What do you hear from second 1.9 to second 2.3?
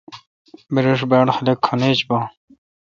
بان۔